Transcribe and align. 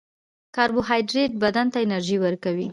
کاربوهایډریټ 0.55 1.31
بدن 1.43 1.67
ته 1.73 1.77
انرژي 1.85 2.17
ورکوي 2.21 2.67